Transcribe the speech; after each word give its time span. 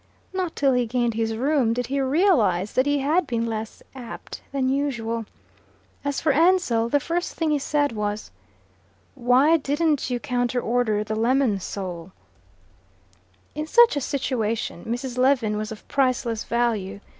Not 0.33 0.55
till 0.55 0.73
he 0.73 0.87
gained 0.87 1.13
his 1.13 1.35
room 1.35 1.73
did 1.73 1.85
he 1.85 1.99
realize 2.01 2.73
that 2.73 2.87
he 2.87 2.97
had 3.01 3.27
been 3.27 3.45
less 3.45 3.83
apt 3.93 4.41
than 4.51 4.67
usual. 4.67 5.25
As 6.03 6.19
for 6.19 6.31
Ansell, 6.31 6.89
the 6.89 6.99
first 6.99 7.35
thing 7.35 7.51
he 7.51 7.59
said 7.59 7.91
was, 7.91 8.31
"Why 9.13 9.57
didn't 9.57 10.09
you 10.09 10.19
counter 10.19 10.59
order 10.59 11.03
the 11.03 11.13
lemon 11.13 11.59
sole?" 11.59 12.13
In 13.53 13.67
such 13.67 13.95
a 13.95 14.01
situation 14.01 14.85
Mrs. 14.85 15.19
Lewin 15.19 15.55
was 15.55 15.71
of 15.71 15.87
priceless 15.87 16.45
value. 16.45 16.99